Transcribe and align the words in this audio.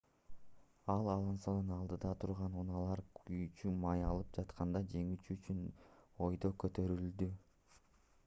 ал 0.93 1.09
алонсодон 1.15 1.67
алдыда 1.73 2.13
турган 2.23 2.55
унаалар 2.61 3.03
күйүүчү 3.19 3.73
май 3.83 4.01
алып 4.07 4.33
жатканда 4.39 4.81
жеңүү 4.95 5.37
үчүн 5.37 5.59
өйдө 6.29 6.51
көтөрүлдү 6.65 7.29